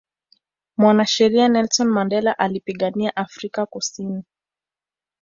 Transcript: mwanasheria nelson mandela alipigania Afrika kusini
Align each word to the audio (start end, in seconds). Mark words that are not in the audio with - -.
mwanasheria 0.77 1.47
nelson 1.47 1.87
mandela 1.87 2.39
alipigania 2.39 3.15
Afrika 3.15 3.65
kusini 3.65 4.23